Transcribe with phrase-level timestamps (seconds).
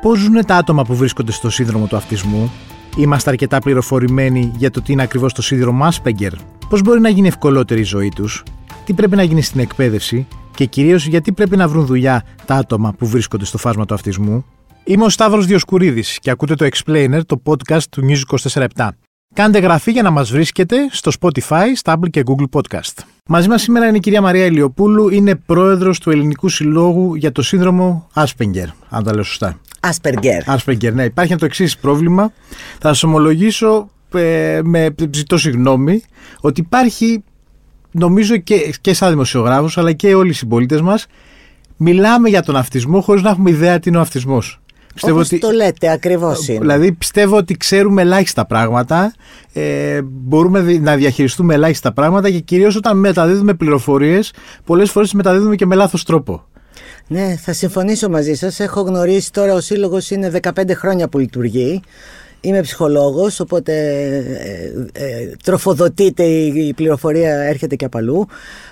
[0.00, 2.52] Πώς ζουν τα άτομα που βρίσκονται στο σύνδρομο του αυτισμού,
[2.96, 6.32] Είμαστε αρκετά πληροφορημένοι για το τι είναι ακριβώς το σύνδρομο Asperger,
[6.68, 8.42] πώς μπορεί να γίνει ευκολότερη η ζωή τους,
[8.84, 12.92] τι πρέπει να γίνει στην εκπαίδευση; Και κυρίως γιατί πρέπει να βρουν δουλειά τα άτομα
[12.92, 14.44] που βρίσκονται στο φάσμα του αυτισμού;
[14.84, 18.88] Είμαι ο Σταύρος Διοσκουρίδης και ακούτε το Explainer, το podcast του News 24
[19.34, 23.15] Κάντε γραφή για να μας βρίσκετε στο Spotify, Stable και Google Podcast.
[23.28, 27.42] Μαζί μας σήμερα είναι η κυρία Μαρία Ηλιοπούλου, είναι πρόεδρος του Ελληνικού Συλλόγου για το
[27.42, 29.58] σύνδρομο Asperger, αν τα λέω σωστά.
[29.80, 30.56] Asperger.
[30.56, 31.04] Asperger, ναι.
[31.04, 32.32] Υπάρχει το εξής πρόβλημα.
[32.78, 36.02] Θα σας ομολογήσω ε, με ζητώ συγγνώμη
[36.40, 37.22] ότι υπάρχει
[37.90, 41.06] νομίζω και, και σαν δημοσιογράφος αλλά και όλοι οι συμπολίτες μας
[41.76, 44.60] μιλάμε για τον αυτισμό χωρίς να έχουμε ιδέα τι είναι ο αυτισμός.
[44.96, 46.58] Πιστεύω Όπως ότι, το λέτε, ακριβώς είναι.
[46.58, 49.14] Δηλαδή πιστεύω ότι ξέρουμε ελάχιστα πράγματα,
[49.52, 54.32] ε, μπορούμε να διαχειριστούμε ελάχιστα πράγματα και κυρίως όταν μεταδίδουμε πληροφορίες,
[54.64, 56.44] πολλές φορές μεταδίδουμε και με λάθος τρόπο.
[57.06, 58.60] Ναι, θα συμφωνήσω μαζί σας.
[58.60, 61.82] Έχω γνωρίσει τώρα ο Σύλλογος είναι 15 χρόνια που λειτουργεί.
[62.40, 63.72] Είμαι ψυχολόγος, οπότε
[64.92, 68.26] ε, ε, τροφοδοτείται η, πληροφορία, έρχεται και από αλλού.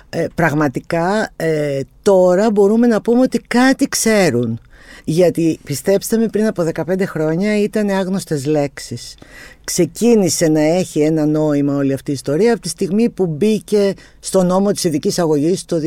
[0.09, 4.59] Ε, πραγματικά ε, τώρα μπορούμε να πούμε ότι κάτι ξέρουν.
[5.03, 9.17] Γιατί πιστέψτε με πριν από 15 χρόνια ήταν άγνωστες λέξεις.
[9.63, 14.43] Ξεκίνησε να έχει ένα νόημα όλη αυτή η ιστορία από τη στιγμή που μπήκε στο
[14.43, 15.77] νόμο της ειδικής αγωγής το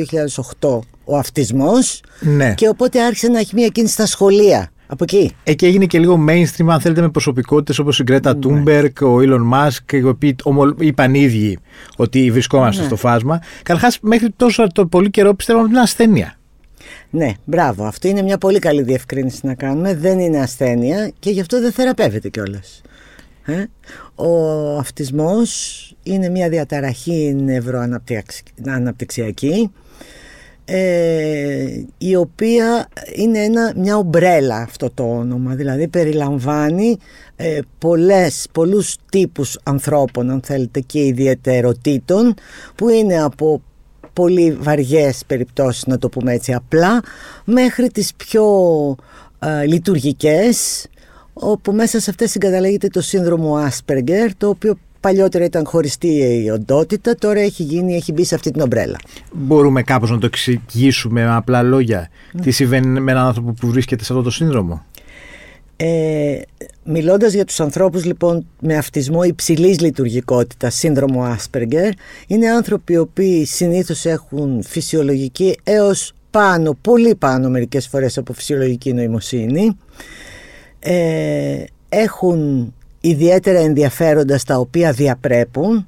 [0.60, 2.54] 2008 ο αυτισμός ναι.
[2.54, 4.70] και οπότε άρχισε να έχει μια κίνηση στα σχολεία.
[4.90, 5.32] Από εκεί.
[5.44, 8.40] Εκεί έγινε και λίγο mainstream, αν θέλετε, με προσωπικότητες όπως η Γκρέτα ναι.
[8.40, 10.36] Τούμπερκ, ο Elon Μάσκ, οι οποίοι
[10.78, 11.58] είπαν οι ίδιοι
[11.96, 12.86] ότι βρισκόμαστε ναι.
[12.86, 13.40] στο φάσμα.
[13.62, 16.38] Καταρχάς, μέχρι τόσο το πολύ καιρό πιστεύαμε ότι είναι ασθένεια.
[17.10, 17.84] Ναι, μπράβο.
[17.84, 19.94] Αυτό είναι μια πολύ καλή διευκρίνηση να κάνουμε.
[19.94, 22.80] Δεν είναι ασθένεια και γι' αυτό δεν θεραπεύεται κιόλας.
[23.44, 23.64] Ε;
[24.14, 24.32] Ο
[24.78, 29.70] αυτισμός είναι μια διαταραχή νευροαναπτυξιακή
[30.70, 35.54] ε, η οποία είναι ένα, μια ομπρέλα αυτό το όνομα.
[35.54, 36.96] Δηλαδή περιλαμβάνει
[37.36, 42.34] ε, πολλές, πολλούς τύπους ανθρώπων αν θέλετε και ιδιαιτεροτήτων
[42.74, 43.62] που είναι από
[44.12, 47.00] πολύ βαριές περιπτώσεις να το πούμε έτσι απλά
[47.44, 48.44] μέχρι τις πιο
[49.38, 50.86] ε, λειτουργικές
[51.32, 57.14] όπου μέσα σε αυτές συγκαταλέγεται το σύνδρομο Asperger το οποίο Παλιότερα ήταν χωριστή η οντότητα,
[57.14, 58.96] τώρα έχει γίνει, έχει μπει σε αυτή την ομπρέλα.
[59.32, 62.08] Μπορούμε κάπως να το εξηγήσουμε με απλά λόγια.
[62.32, 62.40] Ναι.
[62.40, 64.84] Τι συμβαίνει με έναν άνθρωπο που βρίσκεται σε αυτό το σύνδρομο;
[65.76, 66.38] Ε,
[66.84, 71.90] μιλώντας για τους ανθρώπους λοιπόν με αυτισμό υψηλής λειτουργικότητας, σύνδρομο Asperger,
[72.26, 78.92] είναι άνθρωποι οι οποίοι συνήθως έχουν φυσιολογική έως πάνω, πολύ πάνω μερικές φορές από φυσιολογική
[78.92, 79.76] νοημοσύνη.
[80.78, 82.72] Ε, έχουν
[83.08, 85.86] ιδιαίτερα ενδιαφέροντα στα οποία διαπρέπουν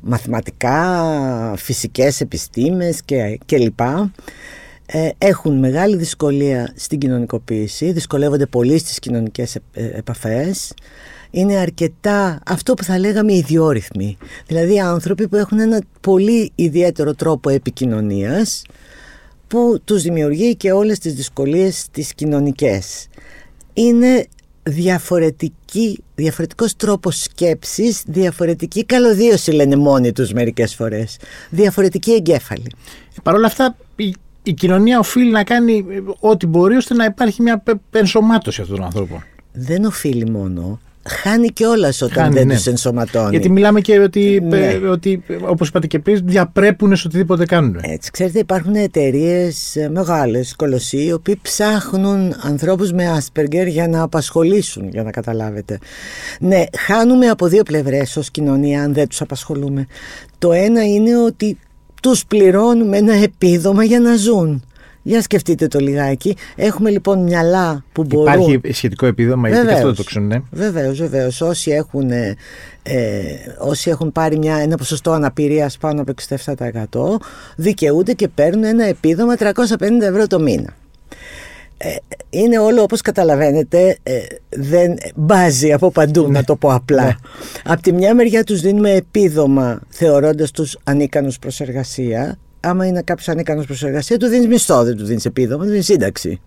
[0.00, 4.12] μαθηματικά, φυσικές επιστήμες και, και λοιπά
[4.86, 10.74] ε, έχουν μεγάλη δυσκολία στην κοινωνικοποίηση, δυσκολεύονται πολύ στις κοινωνικές ε, επαφές.
[11.30, 14.16] Είναι αρκετά αυτό που θα λέγαμε ιδιόρυθμοι.
[14.46, 18.62] Δηλαδή άνθρωποι που έχουν ένα πολύ ιδιαίτερο τρόπο επικοινωνίας
[19.46, 23.08] που τους δημιουργεί και όλες τις δυσκολίες τις κοινωνικές.
[23.72, 24.26] Είναι
[24.64, 31.18] διαφορετική, διαφορετικός τρόπος σκέψης, διαφορετική καλωδίωση λένε μόνοι τους μερικές φορές,
[31.50, 32.72] διαφορετική εγκέφαλη.
[33.16, 35.84] Ε, Παρ' όλα αυτά η, η κοινωνία οφείλει να κάνει
[36.20, 39.24] ό,τι μπορεί ώστε να υπάρχει μια ενσωμάτωση αυτών των ανθρώπων.
[39.52, 42.54] Δεν οφείλει μόνο, χάνει κιόλας όταν χάνει, δεν ναι.
[42.54, 43.30] τους ενσωματώνει.
[43.30, 44.80] Γιατί μιλάμε και ότι, ναι.
[44.90, 47.80] ότι όπως είπατε και πριν, διαπρέπουν σε οτιδήποτε κάνουν.
[47.82, 54.88] Έτσι, ξέρετε, υπάρχουν εταιρείες μεγάλες, κολοσσοί, οι οποίοι ψάχνουν ανθρώπους με Asperger για να απασχολήσουν,
[54.88, 55.78] για να καταλάβετε.
[56.40, 59.86] Ναι, χάνουμε από δύο πλευρές ως κοινωνία, αν δεν τους απασχολούμε.
[60.38, 61.58] Το ένα είναι ότι
[62.02, 64.62] τους πληρώνουμε ένα επίδομα για να ζουν.
[65.06, 66.36] Για σκεφτείτε το λιγάκι.
[66.56, 68.40] Έχουμε λοιπόν μυαλά που μπορούν.
[68.40, 70.28] Υπάρχει σχετικό επίδομα, γιατί αυτό δεν το ξέρουν.
[70.28, 70.40] Ναι.
[70.50, 71.40] Βεβαίως, βεβαίως.
[71.40, 72.36] Όσοι, έχουν, ε,
[73.58, 77.20] όσοι έχουν πάρει μια, ένα ποσοστό αναπηρίας πάνω από 67%
[77.56, 79.46] δικαιούνται και παίρνουν ένα επίδομα 350
[80.00, 80.74] ευρώ το μήνα.
[81.76, 81.96] Ε,
[82.30, 84.18] είναι όλο όπως καταλαβαίνετε ε,
[84.48, 87.14] δεν μπάζει από παντού να το πω απλά ναι.
[87.64, 93.28] από τη μια μεριά τους δίνουμε επίδομα θεωρώντας τους ανίκανους προς εργασία άμα είναι κάποιος
[93.28, 96.40] ανίκανος προς εργασία, του δίνεις μισθό, δεν του δίνεις επίδομα, του δίνεις σύνταξη.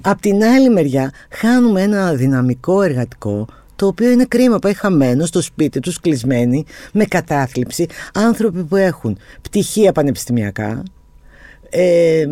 [0.00, 5.26] Απ' την άλλη μεριά, χάνουμε ένα δυναμικό εργατικό το οποίο είναι κρίμα που έχει χαμένο
[5.26, 10.82] στο σπίτι τους, κλεισμένοι, με κατάθλιψη, άνθρωποι που έχουν πτυχία πανεπιστημιακά,
[11.70, 12.26] ε,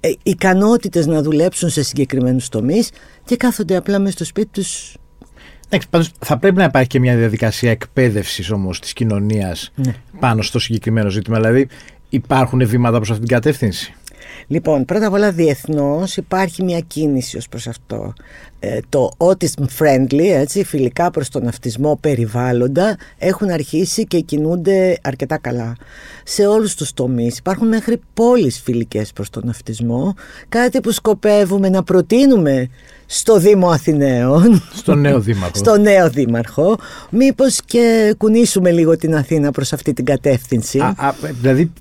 [0.00, 2.90] ε, ικανότητες να δουλέψουν σε συγκεκριμένους τομείς
[3.24, 4.94] και κάθονται απλά μέσα στο σπίτι τους
[6.18, 9.94] θα πρέπει να υπάρχει και μια διαδικασία εκπαίδευσης όμως της κοινωνίας ναι.
[10.20, 11.36] πάνω στο συγκεκριμένο ζήτημα.
[11.36, 11.68] Δηλαδή,
[12.10, 13.94] υπάρχουν βήματα προς αυτήν την κατεύθυνση;
[14.46, 18.12] Λοιπόν, πρώτα απ' όλα διεθνώς υπάρχει μια κίνηση ως προς αυτό.
[18.60, 25.38] Ε, το autism friendly, έτσι, φιλικά προς τον αυτισμό περιβάλλοντα, έχουν αρχίσει και κινούνται αρκετά
[25.38, 25.76] καλά.
[26.24, 30.14] Σε όλους τους τομείς υπάρχουν μέχρι πόλεις φιλικές προς τον αυτισμό,
[30.48, 32.68] κάτι που σκοπεύουμε να προτείνουμε
[33.06, 34.62] στο Δήμο Αθηναίων.
[34.74, 35.56] Στο νέο Δήμαρχο.
[35.64, 36.78] στο νέο Δήμαρχο.
[37.10, 40.78] Μήπως και κουνήσουμε λίγο την Αθήνα προς αυτή την κατεύθυνση.
[40.78, 41.72] Α, α, δηλαδή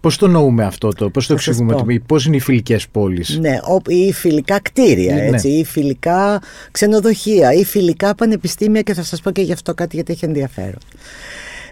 [0.00, 4.12] Πώς το νοούμε αυτό το, πώς το εξηγούμε, πώς είναι οι φιλικές πόλεις; Ναι, ή
[4.12, 5.26] φιλικά κτίρια, ναι.
[5.26, 9.96] έτσι, ή φιλικά ξενοδοχεία, ή φιλικά πανεπιστήμια και θα σας πω και γι' αυτό κάτι
[9.96, 10.78] γιατί έχει ενδιαφέρον.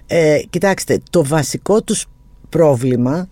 [0.07, 2.07] Ε, κοιτάξτε, το βασικό τους
[2.49, 3.29] πρόβλημα,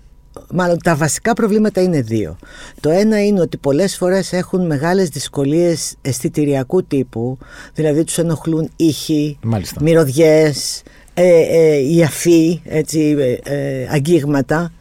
[0.53, 2.37] μάλλον τα βασικά προβλήματα είναι δύο.
[2.81, 7.39] Το ένα είναι ότι πολλές φορές έχουν μεγάλες δυσκολίες αισθητηριακού τύπου,
[7.75, 9.83] δηλαδή τους ενοχλούν ήχοι, Μάλιστα.
[9.83, 10.83] μυρωδιές,
[11.15, 14.73] ε, ε, η αφή, έτσι, ε, ε αγγίγματα.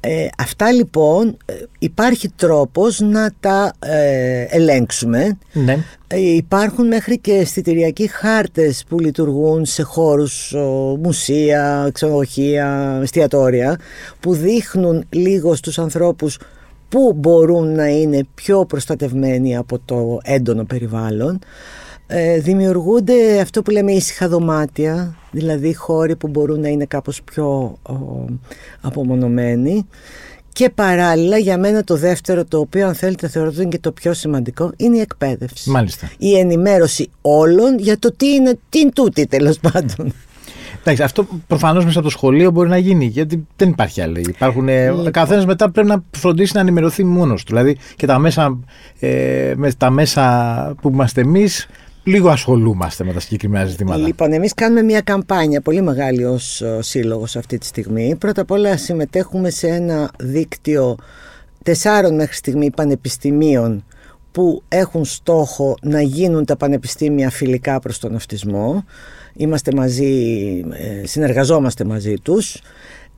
[0.00, 1.36] Ε, αυτά λοιπόν
[1.78, 3.72] υπάρχει τρόπος να τα
[4.48, 5.38] ελέγξουμε.
[5.52, 5.78] Ναι.
[6.14, 10.54] υπάρχουν μέχρι και αισθητηριακοί χάρτες που λειτουργούν σε χώρους
[11.02, 13.78] μουσεία, ξενοδοχεία, εστιατόρια
[14.20, 16.38] που δείχνουν λίγο στους ανθρώπους
[16.88, 21.38] που μπορούν να είναι πιο προστατευμένοι από το έντονο περιβάλλον.
[22.06, 27.78] Ε, δημιουργούνται αυτό που λέμε ήσυχα δωμάτια, δηλαδή χώροι που μπορούν να είναι κάπως πιο
[27.82, 27.94] ο,
[28.80, 29.86] απομονωμένοι
[30.52, 33.92] και παράλληλα για μένα το δεύτερο το οποίο αν θέλετε θεωρώ ότι είναι και το
[33.92, 35.70] πιο σημαντικό είναι η εκπαίδευση.
[35.70, 36.10] Μάλιστα.
[36.18, 40.12] Η ενημέρωση όλων για το τι είναι, τι είναι τούτη τέλος πάντων.
[40.80, 44.20] Εντάξει, αυτό προφανώς μέσα από το σχολείο μπορεί να γίνει, γιατί δεν υπάρχει άλλη.
[44.28, 45.10] Υπάρχουν, λοιπόν.
[45.10, 47.52] Καθένας μετά πρέπει να φροντίσει να ενημερωθεί μόνος του.
[47.52, 48.58] Δηλαδή και τα μέσα,
[49.00, 51.68] ε, με τα μέσα που είμαστε εμείς
[52.04, 53.98] λίγο ασχολούμαστε με τα συγκεκριμένα ζητήματα.
[53.98, 58.16] Λοιπόν, εμείς κάνουμε μια καμπάνια πολύ μεγάλη ως σύλλογος αυτή τη στιγμή.
[58.18, 60.96] Πρώτα απ' όλα συμμετέχουμε σε ένα δίκτυο
[61.62, 63.84] τεσσάρων μέχρι στιγμή πανεπιστημίων
[64.32, 68.84] που έχουν στόχο να γίνουν τα πανεπιστήμια φιλικά προς τον αυτισμό.
[69.34, 70.04] Είμαστε μαζί,
[70.72, 72.60] ε, συνεργαζόμαστε μαζί τους.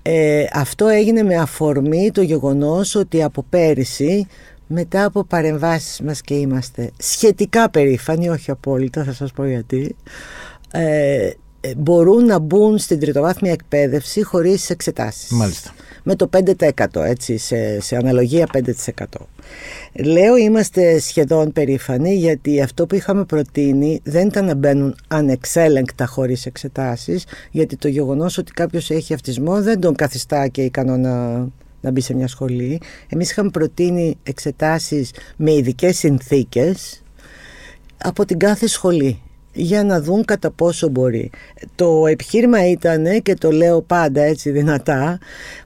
[0.02, 4.26] Ε, αυτό έγινε με αφορμή το γεγονός ότι από πέρυσι
[4.66, 9.96] μετά από παρεμβάσεις μας και είμαστε σχετικά περήφανοι, όχι απόλυτα, θα σας πω γιατί,
[10.70, 11.30] ε,
[11.60, 15.30] ε, μπορούν να μπουν στην τριτοβάθμια εκπαίδευση χωρίς εξετάσεις.
[15.30, 15.74] Μάλιστα.
[16.02, 19.04] Με το 5% έτσι, σε, σε αναλογία 5%.
[19.92, 26.46] Λέω είμαστε σχεδόν περήφανοι γιατί αυτό που είχαμε προτείνει δεν ήταν να μπαίνουν ανεξέλεγκτα χωρίς
[26.46, 31.46] εξετάσεις γιατί το γεγονός ότι κάποιος έχει αυτισμό δεν τον καθιστά και ικανό να
[31.86, 32.80] να μπει σε μια σχολή.
[33.08, 37.02] Εμείς είχαμε προτείνει εξετάσεις με ειδικές συνθήκες
[37.98, 39.20] από την κάθε σχολή
[39.52, 41.30] για να δουν κατά πόσο μπορεί.
[41.74, 45.18] Το επιχείρημα ήταν και το λέω πάντα έτσι δυνατά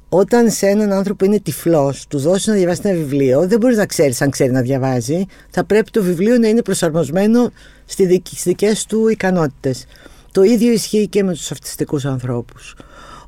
[0.08, 3.86] όταν σε έναν άνθρωπο είναι τυφλός, του δώσεις να διαβάσει ένα βιβλίο, δεν μπορείς να
[3.86, 5.24] ξέρεις αν ξέρει να διαβάζει.
[5.50, 7.50] Θα πρέπει το βιβλίο να είναι προσαρμοσμένο
[7.84, 9.86] στις δικές του ικανότητες.
[10.32, 12.76] Το ίδιο ισχύει και με τους αυτιστικούς ανθρώπους.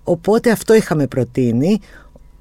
[0.05, 1.81] Οπότε αυτό είχαμε προτείνει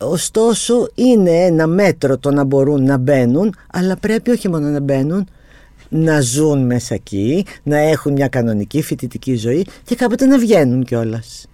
[0.02, 5.28] Ωστόσο είναι ένα μέτρο το να μπορούν να μπαίνουν αλλά πρέπει όχι μόνο να μπαίνουν
[5.90, 11.48] να ζουν μέσα εκεί, να έχουν μια κανονική φοιτητική ζωή και κάποτε να βγαίνουν κιόλας.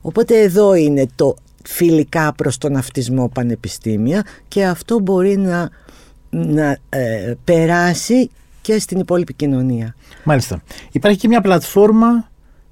[0.00, 5.70] Οπότε εδώ είναι το φιλικά προς τον αυτισμό πανεπιστήμια και αυτό μπορεί να,
[6.30, 8.30] να ε, περάσει
[8.60, 9.94] και στην υπόλοιπη κοινωνία.
[10.24, 10.62] Μάλιστα.
[10.92, 12.29] Υπάρχει και μια πλατφόρμα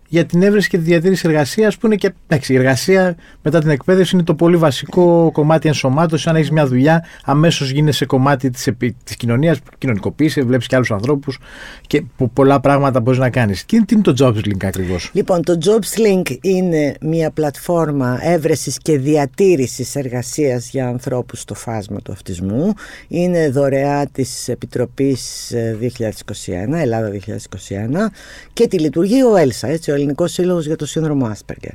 [0.09, 2.13] για την έβρεση και τη διατήρηση εργασίας, που είναι και.
[2.27, 6.27] Εντάξει, η εργασία μετά την εκπαίδευση είναι το πολύ βασικό κομμάτι ενσωμάτωσης.
[6.27, 8.69] Αν έχεις μια δουλειά, αμέσως γίνεσαι κομμάτι της
[9.05, 11.39] της κοινωνίας, κοινωνικοποίησης, βλέπεις και άλλους ανθρώπους
[11.87, 13.65] και πολλά πράγματα μπορείς να κάνεις.
[13.65, 18.79] Και τι είναι το Jobs Link ακριβώς; Λοιπόν, το Jobs Link είναι μια πλατφόρμα έβρεσης
[18.79, 22.73] και διατήρησης εργασίας για ανθρώπους στο φάσμα του αυτισμού.
[23.09, 28.11] Είναι δωρεά της Επιτροπής 2021, ε, Ελλάδα 2021
[28.53, 31.73] και τη λειτουργεί ο Έλσα, έτσι, Ελληνικός Σύλλογος για το Σύνδρομο Άσπεργκερ.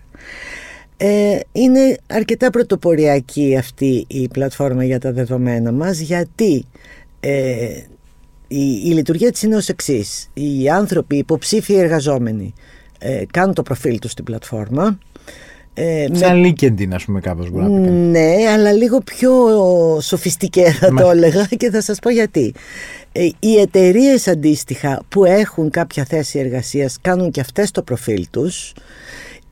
[0.97, 6.65] Ε, είναι αρκετά πρωτοποριακή αυτή η πλατφόρμα για τα δεδομένα μας γιατί
[7.19, 7.67] ε,
[8.47, 10.29] η, η λειτουργία της είναι ως εξής.
[10.33, 12.53] Οι άνθρωποι, οι υποψήφιοι εργαζόμενοι
[12.99, 14.97] ε, κάνουν το προφίλ τους στην πλατφόρμα
[15.73, 16.47] ε, Σαν με...
[16.47, 19.31] LinkedIn ας πούμε κάπως μπορεί να πει Ναι, αλλά λίγο πιο
[20.01, 22.53] σοφιστικέ θα το έλεγα και θα σας πω γιατί.
[23.11, 28.73] Ε, οι εταιρείες αντίστοιχα που έχουν κάποια θέση εργασίας κάνουν και αυτές το προφίλ τους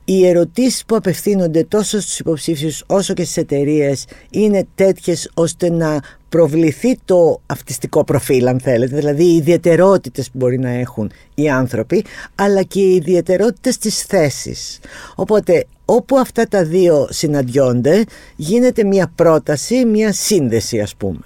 [0.04, 6.00] οι ερωτήσεις που απευθύνονται τόσο στους υποψήφιους όσο και στις εταιρείες είναι τέτοιες ώστε να
[6.28, 12.04] προβληθεί το αυτιστικό προφίλ αν θέλετε, δηλαδή οι ιδιαιτερότητες που μπορεί να έχουν οι άνθρωποι,
[12.34, 14.78] αλλά και οι ιδιαιτερότητες της θέσης.
[15.14, 18.04] Οπότε όπου αυτά τα δύο συναντιόνται
[18.36, 21.22] γίνεται μια πρόταση, μια σύνδεση ας πούμε.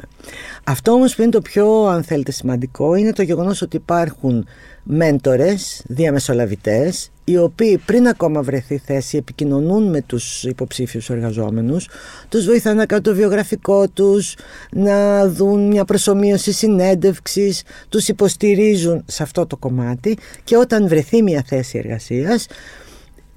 [0.65, 4.47] Αυτό όμως που είναι το πιο αν θέλετε σημαντικό είναι το γεγονός ότι υπάρχουν
[4.83, 11.89] μέντορες, διαμεσολαβητές οι οποίοι πριν ακόμα βρεθεί θέση επικοινωνούν με τους υποψήφιους εργαζόμενους
[12.29, 14.35] τους βοηθάνε να κάνουν το βιογραφικό τους
[14.71, 21.45] να δουν μια προσωμείωση συνέντευξης τους υποστηρίζουν σε αυτό το κομμάτι και όταν βρεθεί μια
[21.47, 22.47] θέση εργασίας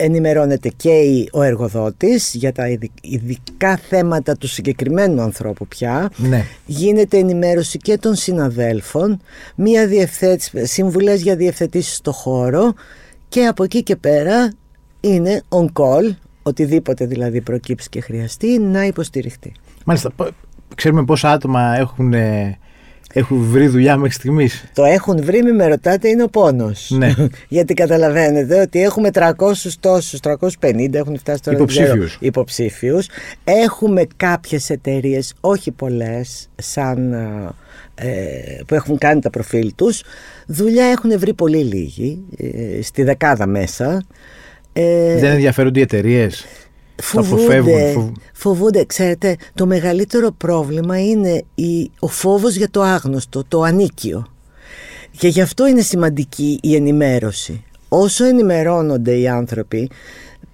[0.02, 0.92] ενημερώνεται και
[1.32, 2.68] ο εργοδότης για τα
[3.02, 6.12] ειδικά θέματα του συγκεκριμένου ανθρώπου πια.
[6.18, 6.46] Ναι.
[6.66, 9.22] Γίνεται ενημέρωση και των συναδέλφων,
[9.56, 12.74] μία διευθέτηση, συμβουλές για διευθετήσεις στο χώρο
[13.30, 14.54] και από εκεί και πέρα
[15.00, 19.52] είναι on call, οτιδήποτε δηλαδή προκύψει και χρειαστεί, να υποστηριχτεί.
[19.86, 20.12] Μάλιστα,
[20.76, 22.14] ξέρουμε πόσα άτομα έχουν
[23.14, 24.64] έχουν βρει δουλειά μέχρι στιγμής.
[24.74, 26.90] Το έχουν βρει, μη με ρωτάτε, είναι ο πόνος.
[26.90, 27.14] Ναι.
[27.48, 29.32] Γιατί καταλαβαίνετε ότι έχουμε 300
[29.80, 30.20] τόσους,
[30.62, 31.58] 350 έχουν φτάσει τώρα
[32.20, 33.08] υποψήφιους.
[33.44, 37.14] Έχουμε κάποιες εταιρείες, όχι πολλές, σαν.
[38.02, 40.04] Ε, που έχουν κάνει τα προφίλ τους
[40.48, 44.04] δουλειά έχουν βρει πολύ λίγοι ε, στη δεκάδα μέσα
[44.74, 46.46] ε, δεν ενδιαφέρονται οι εταιρείες;
[47.02, 48.86] Φοβούνται, φοβούνται.
[48.86, 54.28] Ξέρετε, το μεγαλύτερο πρόβλημα είναι η, ο φόβος για το άγνωστο, το ανίκιο.
[55.18, 57.64] Και γι' αυτό είναι σημαντική η ενημέρωση.
[57.90, 59.90] Όσο ενημερώνονται οι άνθρωποι,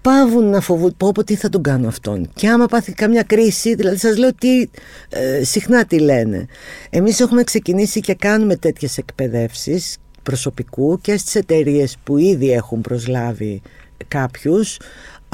[0.05, 3.75] πάβουν να φοβούνται πω πω τι θα τον κάνω αυτόν και άμα πάθει καμιά κρίση
[3.75, 4.61] δηλαδή σας λέω τι
[5.09, 6.45] ε, συχνά τι λένε
[6.89, 13.61] εμείς έχουμε ξεκινήσει και κάνουμε τέτοιες εκπαιδεύσεις προσωπικού και στις εταιρείες που ήδη έχουν προσλάβει
[14.07, 14.77] κάποιους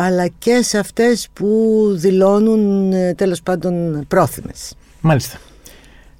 [0.01, 1.47] αλλά και σε αυτές που
[1.95, 4.75] δηλώνουν ε, τέλος πάντων πρόθυμες.
[5.01, 5.37] Μάλιστα.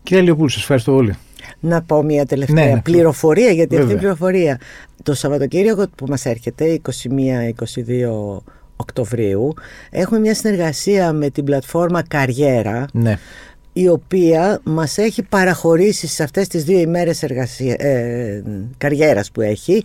[0.04, 1.16] Κύριε Λιοπούλου, σας ευχαριστώ πολύ.
[1.60, 2.82] Να πω μια τελευταία ναι, ναι.
[2.82, 4.60] πληροφορία, γιατί αυτή η πληροφορία
[5.04, 8.38] το Σαββατοκύριακο που μας έρχεται, 21-22
[8.76, 9.54] Οκτωβρίου,
[9.90, 13.18] έχουμε μια συνεργασία με την πλατφόρμα Καριέρα, ναι
[13.74, 18.44] η οποία μας έχει παραχωρήσει σε αυτές τις δύο ημέρες εργασία, ε,
[18.78, 19.84] καριέρας που έχει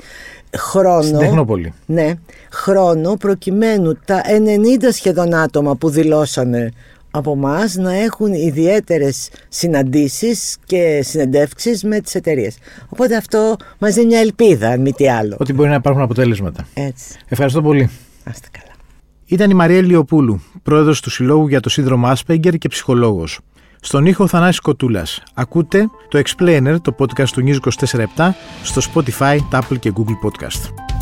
[0.57, 2.15] χρόνο, Στην ναι,
[2.51, 6.73] χρόνο προκειμένου τα 90 σχεδόν άτομα που δηλώσανε
[7.11, 12.57] από εμά να έχουν ιδιαίτερες συναντήσεις και συνεντεύξεις με τις εταιρείες.
[12.89, 15.37] Οπότε αυτό μας δίνει μια ελπίδα, αν μη τι άλλο.
[15.39, 16.67] Ότι μπορεί να υπάρχουν αποτέλεσματα.
[16.75, 17.19] Έτσι.
[17.29, 17.91] Ευχαριστώ πολύ.
[18.25, 18.75] Άστε καλά.
[19.27, 23.41] Ήταν η Μαρία Λιοπούλου, πρόεδρος του Συλλόγου για το Σύνδρομο Άσπεγκερ και ψυχολόγος.
[23.87, 25.23] Στον ήχο Θανάσης Κοτούλας.
[25.35, 27.59] Ακούτε το Explainer, το podcast του News
[28.17, 28.31] 24
[28.63, 30.96] στο Spotify, Apple και Google Podcast.